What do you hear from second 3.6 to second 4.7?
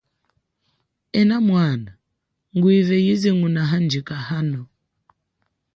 handjika hano.